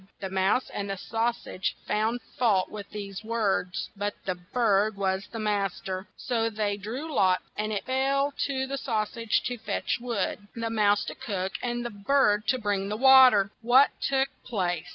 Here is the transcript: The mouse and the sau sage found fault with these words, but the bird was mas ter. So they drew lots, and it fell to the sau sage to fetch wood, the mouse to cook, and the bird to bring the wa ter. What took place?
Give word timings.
The 0.19 0.31
mouse 0.31 0.67
and 0.73 0.89
the 0.89 0.97
sau 0.97 1.31
sage 1.31 1.75
found 1.85 2.21
fault 2.35 2.71
with 2.71 2.89
these 2.89 3.23
words, 3.23 3.91
but 3.95 4.15
the 4.25 4.33
bird 4.33 4.97
was 4.97 5.27
mas 5.31 5.79
ter. 5.79 6.07
So 6.17 6.49
they 6.49 6.75
drew 6.75 7.13
lots, 7.13 7.43
and 7.55 7.71
it 7.71 7.85
fell 7.85 8.33
to 8.47 8.65
the 8.65 8.79
sau 8.79 9.05
sage 9.05 9.43
to 9.43 9.59
fetch 9.59 9.99
wood, 10.01 10.47
the 10.55 10.71
mouse 10.71 11.05
to 11.05 11.13
cook, 11.13 11.51
and 11.61 11.85
the 11.85 11.91
bird 11.91 12.47
to 12.47 12.57
bring 12.57 12.89
the 12.89 12.97
wa 12.97 13.29
ter. 13.29 13.51
What 13.61 13.91
took 14.01 14.29
place? 14.43 14.87